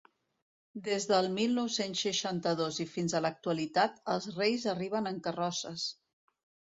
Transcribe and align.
Des 0.85 1.03
del 1.09 1.27
mil 1.33 1.51
nou-cents 1.57 1.99
seixanta-dos 2.05 2.79
i 2.85 2.87
fins 2.93 3.13
a 3.13 3.21
l'actualitat 3.25 4.01
els 4.15 4.29
Reis 4.39 4.65
arriben 4.73 5.11
en 5.11 5.21
carrosses. 5.29 5.85